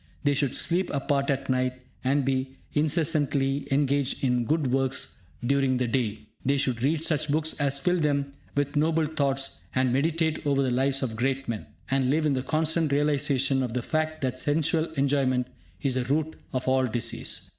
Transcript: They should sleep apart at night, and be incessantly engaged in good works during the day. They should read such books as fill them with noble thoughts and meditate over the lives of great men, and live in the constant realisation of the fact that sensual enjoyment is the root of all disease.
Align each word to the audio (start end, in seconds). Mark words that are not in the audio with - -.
They 0.23 0.33
should 0.33 0.55
sleep 0.55 0.89
apart 0.91 1.29
at 1.29 1.47
night, 1.47 1.73
and 2.03 2.25
be 2.25 2.55
incessantly 2.73 3.67
engaged 3.71 4.23
in 4.23 4.45
good 4.45 4.71
works 4.73 5.17
during 5.45 5.77
the 5.77 5.85
day. 5.87 6.25
They 6.43 6.57
should 6.57 6.81
read 6.81 7.03
such 7.03 7.29
books 7.29 7.53
as 7.59 7.77
fill 7.77 7.99
them 7.99 8.33
with 8.55 8.75
noble 8.75 9.05
thoughts 9.05 9.61
and 9.75 9.93
meditate 9.93 10.43
over 10.43 10.63
the 10.63 10.71
lives 10.71 11.03
of 11.03 11.15
great 11.15 11.47
men, 11.47 11.67
and 11.91 12.09
live 12.09 12.25
in 12.25 12.33
the 12.33 12.41
constant 12.41 12.91
realisation 12.91 13.61
of 13.61 13.75
the 13.75 13.83
fact 13.83 14.21
that 14.21 14.39
sensual 14.39 14.85
enjoyment 14.93 15.45
is 15.83 15.93
the 15.93 16.03
root 16.05 16.35
of 16.51 16.67
all 16.67 16.87
disease. 16.87 17.49